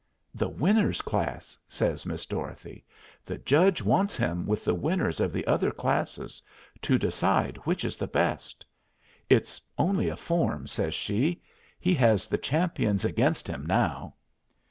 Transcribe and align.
"The 0.33 0.49
Winners' 0.49 0.99
class," 1.03 1.59
says 1.69 2.07
Miss 2.07 2.25
Dorothy. 2.25 2.83
"The 3.23 3.37
judge 3.37 3.83
wants 3.83 4.17
him 4.17 4.47
with 4.47 4.65
the 4.65 4.73
winners 4.73 5.19
of 5.19 5.31
the 5.31 5.45
other 5.45 5.69
classes 5.69 6.41
to 6.81 6.97
decide 6.97 7.57
which 7.65 7.85
is 7.85 7.97
the 7.97 8.07
best. 8.07 8.65
It's 9.29 9.61
only 9.77 10.09
a 10.09 10.17
form," 10.17 10.65
says 10.65 10.95
she. 10.95 11.43
"He 11.79 11.93
has 11.93 12.25
the 12.25 12.39
champions 12.39 13.05
against 13.05 13.47
him 13.47 13.63
now." 13.63 14.15